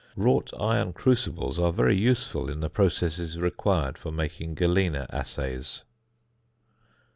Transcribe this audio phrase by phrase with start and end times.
[0.15, 5.83] Wrought iron crucibles are very useful in the processes required for making galena assays.